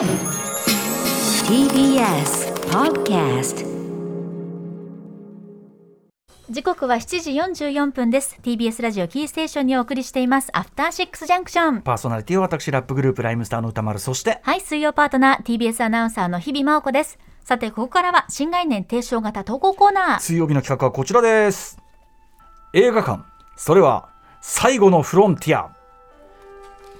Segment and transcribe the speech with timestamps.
[0.00, 0.08] TBS
[2.70, 3.66] Podcast
[6.48, 7.32] 時刻は7時
[7.66, 8.38] 44分です。
[8.42, 10.48] TBS ラジオキーステーションにお送りしています。
[10.54, 17.18] アフターシックスジャンクションパーソナリティは私ラップグループライムスターの歌丸そしてはい水曜パートナー TBS アナウンサーの日々真央子です。
[17.44, 20.20] さてここからは新概念提唱型投稿コーナー。
[20.20, 21.78] 水曜日の企画はこちらです。
[22.72, 23.22] 映画館。
[23.54, 24.08] それは
[24.40, 25.76] 最後のフロンティア。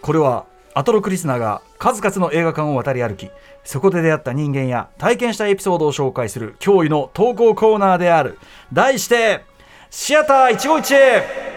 [0.03, 0.45] これは
[0.75, 3.31] アトロクリスナーが数々の映画館を渡り歩き
[3.65, 8.39] そこで出会った人間や体験したエピソードを紹介する驚異の投稿コーナーである
[8.73, 9.45] 題して
[9.89, 11.51] シアター一期一会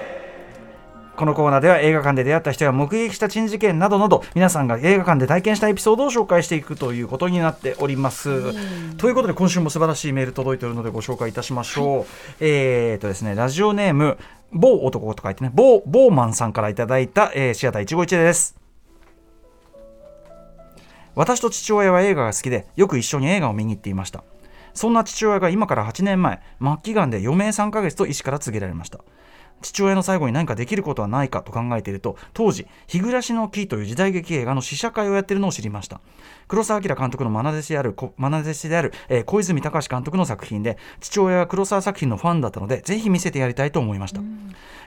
[1.16, 8.54] このコーナーでは映画館で出会った人や目撃した珍事件などなど皆さんが映画館で体験したエピソードを紹介していくということになっております。
[8.98, 12.06] ということで今週も素晴らしいメール届いているのでご紹介いたしましょう。
[12.40, 14.18] えーとですねラジオネーム
[14.52, 18.63] 某男と書いてね某某マンさんからいただいた、えーシアター一期一会です。
[21.16, 24.24] 私と父親は映画が好きでよく一緒に映画を見に行っていました。
[24.74, 29.00] そんな父親が今から8年前末期がんで余命3ヶ月と医師から告げられました。
[29.64, 36.02] 父親の最後に何かできることはないかと考えていると当時「日暮らしの木」という時代劇映画の試写会をやっているのを知りました。
[36.48, 44.22] 黒澤明監督の愛弟子である弟子である、えー小泉隆監督の作品で父親は黒澤作品のファンだったのでぜひ見せてやりたいと思いました、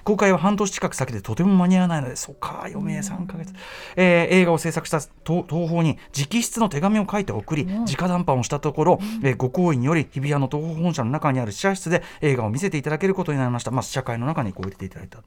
[0.05, 3.53] 公開は半年近く先でとても間に合わないのでそうか余命3ヶ月、
[3.97, 15.23] えー映画を制作した東東宝に直筆の手紙を書いて送り直談判をしたところ、えーご好意により日比谷の東宝本社の中にある試写室で映画を見せていただけることになりました、まあ、試写会の中にこう入れていただいた、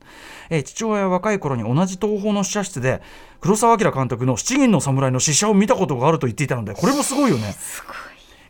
[0.50, 3.02] えー父親は若い頃に同じ東宝の試写室で
[3.42, 7.56] 黒澤明監督の「七人の侍」の試写を見たことがあると言っていたのでこれもすごいよね。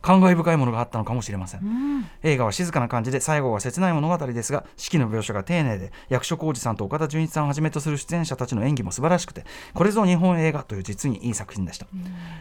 [0.01, 9.43] 感慨深いものがあったのかもしれません、映画は静かな感じで最後は切ない物語ですが四季の描写が丁寧で役所広司さんと岡田准一さんをはじめとする出演者たちの演技も素晴らしくて
[9.73, 11.87] これぞ日本映画という実にいい作品でした、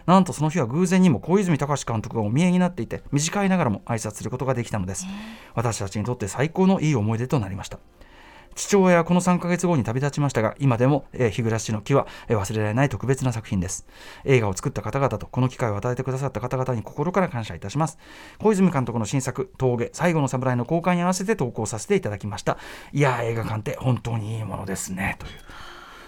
[0.06, 5.06] なんとその日は偶然にも小泉隆監督がお見えになっていて短いながらも挨拶することができたのです、
[5.55, 7.80] 私たちにとって最高のいい思い出となりました
[8.58, 13.86] 父親はこの3ヶ月後に旅立ちましたが今でも、えー、日暮らしの木は、えー忘れられない特別な作品です。
[14.24, 17.98] 映画を作った方々とこの機会を与えてくださった方々に心から感謝いたします。
[18.39, 22.58] 小泉監督の新作「峠最後の侍」の公開に合わせて投稿させていただきました。
[22.92, 25.17] いや映画館って本当にいいものですね。
[25.18, 25.33] という。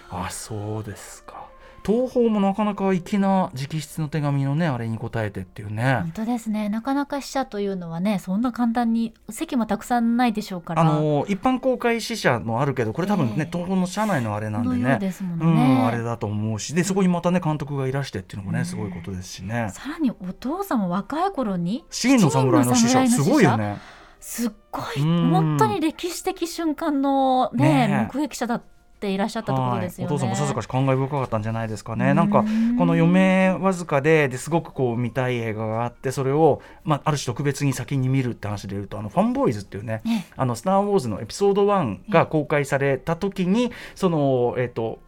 [0.09, 1.40] あそうですか。
[1.85, 5.99] 東宝もなかなか粋な直筆の手紙のねあれに答えてっていうね。
[6.01, 6.69] 本当ですね。
[6.69, 10.81] なかなか死者というのはねそんな簡単に席もたくさんないでしょうから。
[10.81, 13.45] あの一般公開試写もあるけどこれ多分ね、ええ。
[13.45, 16.75] 東宝の社内のあれなんでのよねうですもうんあれだと思うし。
[16.75, 19.69] でそこにまたね監督がいらしてっていうのもねすごいことですしね。
[19.73, 23.79] さらにお父さんも若い頃に七人の侍の死者すごいよね。
[24.19, 25.29] すっごいうん。
[25.31, 28.17] 本当に歴史的瞬間のねねえ。
[28.17, 28.61] 目撃者だっ
[29.01, 30.13] ていらっしゃったってことですよね。
[30.13, 32.11] はい、お父さんもさぞかし感慨深かったんじゃないですかね。
[32.11, 32.43] うんなんか
[32.77, 44.99] この余命わずかでですごくこう見たい映画があってそれを、まあ、ある種特別に先に見るって話でいうとあのファンボーイズっていうねね「あのスター・ウォーズ」のエピソード1が公開された時にそのえっ、と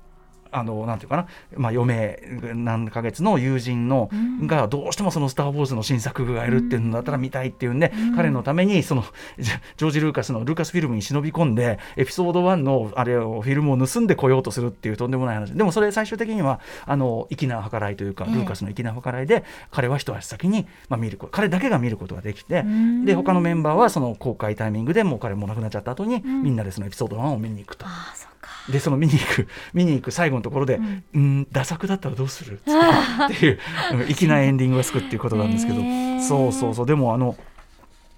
[0.54, 2.20] あのなんていうかな、まあ、余命
[2.54, 4.48] 何ヶ月の友人の、うん。
[4.48, 8.16] がどうしてもその「スター・ウォーズ」の新作がやるっていうのだったら見たいっていうんで、うん。
[8.16, 9.04] 彼のためにその
[9.38, 15.54] ジョージ・ルーカスのルーカスフィルムに忍び込んでエピソード1のあれをフィルムを盗んでこようとするっていうとんでもない話。
[15.54, 18.36] でもそれ最終的にはあの粋な計らいというか、ええ。
[18.36, 23.06] ルーカスの粋な計らいで彼は一足先に、まあ、見ること彼だけが見ることができて、うん。
[23.06, 26.44] で他のメンバーはその公開タイミングでもう彼も亡くなっちゃった後に、ん。
[26.44, 27.86] みんなでそのエピソード1を見に行くと。
[28.70, 31.04] でその見に行く見に行く最後のところで、うん。
[31.14, 32.60] うん、ダ作だったらどうする？
[33.26, 33.60] っていう
[33.94, 35.80] うん粋なエンディングがつくっていうことなんですけど、
[36.22, 36.86] そうそうそう。
[36.86, 37.36] でもあの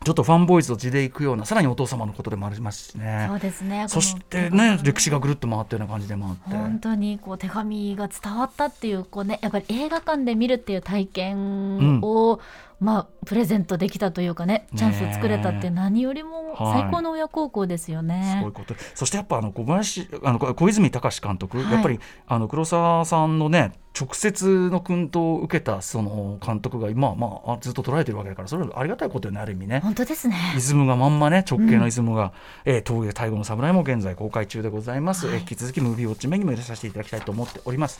[0.04, 3.26] ちょっとファンボーイズと地で行くようなさらにお父様のことでもありますしね。
[3.28, 3.86] そうですね。
[3.88, 6.56] そしてね歴史がぐるっと回ったような感じでもあって。
[6.56, 12.40] 本当にこう手紙が伝わったっていうこうねやっぱり映画館で見るっていう体験を、
[12.86, 16.82] まあプレゼントできたというかねチャンスを作れたって何よりもはい。
[16.84, 18.52] 最高の親孝行ですよそういねう。
[18.52, 18.76] こと。
[18.94, 21.74] そしてやっぱあの小林あの小泉隆監督、はい。
[21.74, 29.80] やっぱりあの黒沢さんのね直接の薫陶を受けたその監督が今、まあ、ずっと捉えてるわけだからそれはありがたいことよねある意味ね。
[29.82, 30.36] 本当ですね。
[30.56, 32.32] イズムがまんまね直系のイズムが、
[32.66, 35.36] えー峠大河の侍も現在公開中でございます、はい。
[35.36, 38.00] えー引き続きムービーウォッチメにも入れさせていただきたいと思っております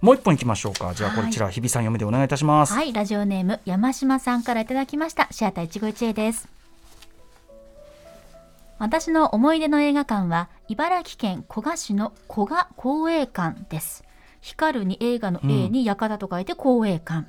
[0.00, 5.28] もう一本いきましょうかじゃあこちら日比さん読みでお願いいたします、はい、ラジオネーム山島さんからいただきました。
[5.30, 6.48] シアター一期一会です。
[8.78, 14.02] 私の思い出の映画館は茨城県古河市の古賀公営館です。
[14.40, 17.28] 光るに映画の A に館と書いて公営館。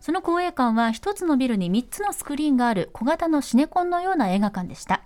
[0.00, 5.02] その公営館は一つのビルに3つのスクリーンがある小型のシネコンのような映画館でした。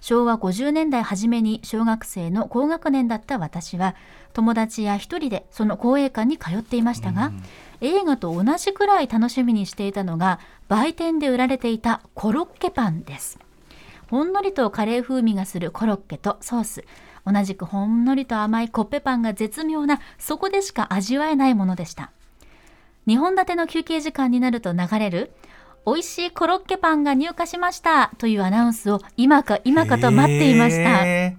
[0.00, 3.94] 昭和50年代初めに小学生の高学年だった私は
[4.32, 7.32] 友達や一人でその公営館に通っていましたが、
[7.80, 13.38] 映画と同じくらい楽しみにしていたのが売店で売られていたコロッケパンです。
[14.10, 16.84] ほんのりとカレー風味がするコロッケとソース。
[17.26, 22.10] 同じくほんのりと甘いコッペパンが絶妙なそこでしか味わえないものでした。
[23.06, 25.32] 2本立ての休憩時間になると流れる
[25.92, 28.12] 美味しいコロッケパンが入荷しました。
[28.18, 31.06] というアナウンスを今か今かと待っていました。
[31.06, 31.36] へ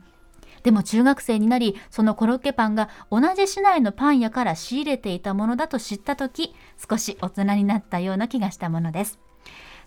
[0.63, 6.54] でも中学生になりそのコロッケパンが同じ市内のパン屋から仕入れていたものだと知った時
[6.90, 9.19] 少し大人になったような気がしたものです。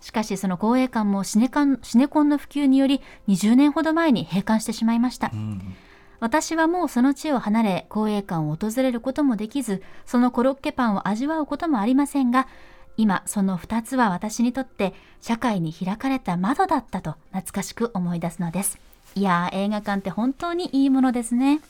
[0.00, 5.74] しかしその公営館もシネカンシネコンの普及により20年ほど前に閉館してしまいました、ーうん。
[6.18, 12.48] 私はもうその地を離れ公営館を訪れることもできずそのコロッケパンを味わうこともありませんが
[12.96, 18.78] 今その2つは私にとって社会に開かれた窓だったと懐かしく思い出すのです。
[19.14, 21.60] いやー映画館って本当にいいものですね。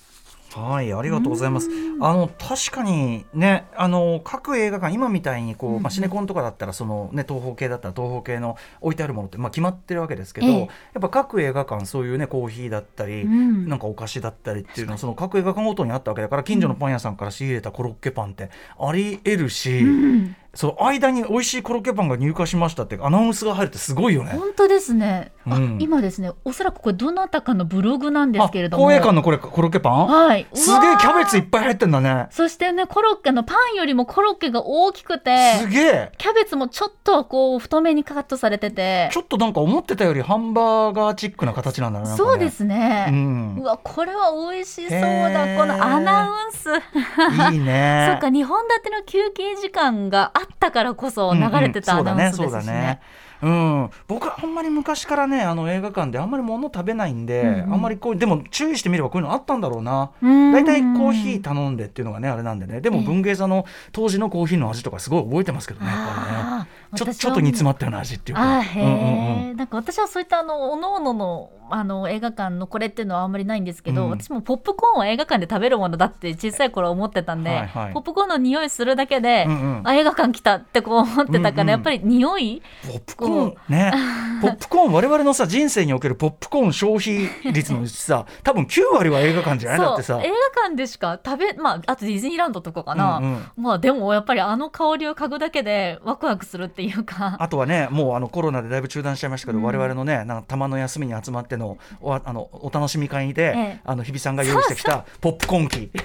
[0.54, 1.69] はい、ありがとうございます。
[2.00, 10.58] あの確かにね、あの各映画館今みたいにこう、まあシネコンとかだったらそのね東宝系だったら東宝系の置いてあるものってまあ決まってるわけですけど、ええ。
[10.60, 10.69] やっ
[11.00, 13.69] ぱ各映画館そういうねコーヒーだったり、うん。
[13.69, 24.32] なんかお菓子だったりっていうのはその各映画館ごとにあったわけだから近所のパン屋さんから仕入れたコロッケパンってあり得るし、うんその間に美味しいコロッケパンが入荷しましたってアナウンスが入るってすごいよね。
[24.32, 25.78] 本当ですね、あうん。
[25.81, 28.84] 今ですねおそらくこれどなたかのブログなんですけれども。
[28.84, 30.46] あ公営館のこれコロッケパン、はい。
[30.52, 32.26] すげえキャベツいっぱい入ってんだね。
[32.31, 36.12] そしてねコロッケのパンよりもコロッケが大きくてすげえ。
[36.19, 39.08] キャベツもちょっとこう太めにカットされてて。
[39.10, 42.14] ちょっとなんか思ってたよりハンバーガーチックな形なんだね。
[42.14, 43.56] そうですね、うん。
[43.60, 45.46] うわこれは美味しそうへだ。
[45.46, 46.69] ーこのアナウンス。
[47.52, 48.10] いいね。
[48.12, 52.64] そっか2本立ての休憩時間があったからこそ流れてたアナウンスですしね,、うんうんそうだね。
[52.64, 53.00] そうだね
[53.42, 57.72] うん、僕はあんまり昔からねあの映画館であんまり物食べないんで、うんうん。
[57.74, 60.12] あんまりこうでも注意してみればこういうのあったんだろうな。
[60.22, 62.80] うん大体コーヒー頼んでっていうのがねあれなんでね。
[62.80, 68.58] でもええ文芸座の当時のコーヒーの味とかすごい覚えてますけどねやっぱりねちょちょっと煮詰まったような味っていうか。
[68.58, 69.50] あーへえ、うんうん。
[69.50, 74.10] うんなんか私はそういったあのおのおののあの映画館のこれっていうのはあんまりないんですけど、うん。
[74.10, 77.92] 私もポップコーンは映画館で食べるものだって小さい頃思ってたんで、はいはい。
[77.92, 79.88] ポップコーンの匂いするだけで、うんうん。
[79.88, 82.62] あ映画館来たってこう思ってたから、うんうんやっぱり匂い。
[82.86, 83.54] ポップコーン。
[83.68, 83.92] ね。
[84.42, 90.20] ポップコーン我々のさ人生におけるポップコーン消費率のうちさ多分9割は映画館じゃないだってさ。
[90.20, 93.46] 映画館でしか食べまああとディズニーランドとかかな、うんうん。
[93.56, 97.37] まあでもやっぱりあの香りを嗅ぐだけでワクワクするっていうか。
[97.38, 99.64] あとはね、もうあのコロナでだいぶ中断しちゃいましたけど、うん。
[99.64, 103.81] 我々のね、なんかたまの休みに集まってのおあのお楽しみ会で、ええ。
[103.84, 105.90] あの日比さんが用意してきたポップコーン機、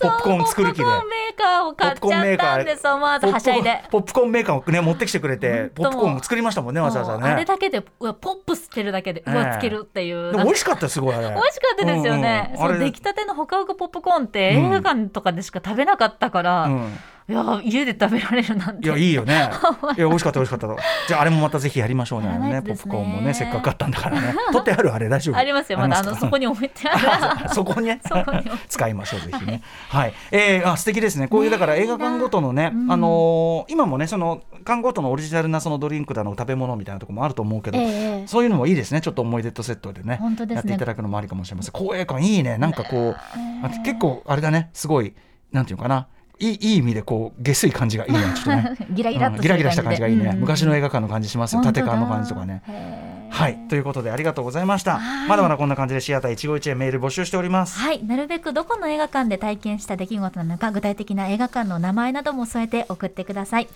[0.00, 0.84] ポップコーン作る機で。
[0.84, 3.82] ポップコーンメーカーを買っちゃったんです思わずはしゃいで。
[3.90, 7.44] ポップコーンメーカーをね持ってきてくれて、ポップコーンを作りましたもんね、わざわざもうあれね。
[7.44, 9.34] だけでうわポップつけるだけでうええ。
[9.36, 11.28] わつけるっていう、でも美味しかったよすごいあれ。
[11.28, 12.68] 美味しかったですよね、うんうん。
[12.70, 14.66] そう出来たてのほかほかポップコーンってうん。
[14.66, 19.50] 映画館とかでしか食べなかったから、うんいや家で食べられるなんていやいいよね。
[19.98, 20.82] いや美味しかった美味しかった。
[21.08, 22.28] じゃああれもまたぜひやりましょうね。
[22.28, 24.32] ねポップコーンもねせっかく買ったんだからね。
[24.52, 25.36] 取ってあるあれ大丈夫。
[25.36, 27.86] ありますよまだあのかそこに置いてあるそこに？
[27.88, 28.00] ね
[28.68, 29.60] 使いましょうぜひね。
[29.88, 31.26] はい、えー、あ素敵ですね。
[31.26, 39.00] こういうだから映画館ごとのね、うんあのー今もねその館ごとのオリジナルなそのドリンクだの食べ物みたいなところもあると思うけど、ええそういうのもいいですね。
[39.00, 41.72] ちょっと思い出とセットでねねやっていただくのもありかもしれません。
[41.72, 42.56] 公営館いいね。
[42.58, 43.16] なんかこう、
[43.64, 44.70] あね結構あれだね。
[44.72, 45.14] すごい
[45.52, 46.06] なんていうのかな。
[46.38, 48.18] いいいい意味でこう下水感じがいいね。
[48.34, 48.76] ちょっとね。
[48.90, 50.36] ギラギラうんギラギラした感じがいいね。
[50.38, 51.62] 昔の映画画館の感じしますよ。
[51.62, 52.62] 縦感の感じとかね。
[53.36, 54.96] はい、ということでありがとうございました。
[54.96, 55.28] はい。
[55.28, 57.78] まだまだこんな感じでシアター一期一会メール募集しております。
[57.78, 63.68] はい、なるべくどこの映画館で体験した出来事なのか具体的な映画館の名前なども添えて送ってください。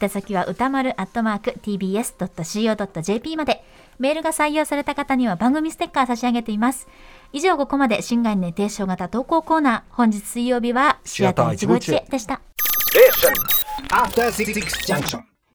[0.00, 3.64] 宛先は歌丸アットマーク tbs.co.jp まで。
[3.98, 6.86] メールが採用された方には番組ステッカー差し上げています。
[7.32, 9.94] 以上ここまで新概念提唱型投稿コーナー。
[9.96, 12.40] 本日水曜日はシアター一期一会でした。
[13.90, 15.27] After Six Junction.